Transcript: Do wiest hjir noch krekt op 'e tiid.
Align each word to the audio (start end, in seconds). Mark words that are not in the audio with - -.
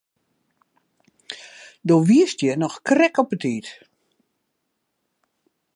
Do 1.87 1.95
wiest 2.09 2.39
hjir 2.41 2.57
noch 2.61 2.77
krekt 2.87 3.21
op 3.21 3.29
'e 3.33 3.37
tiid. 3.43 3.67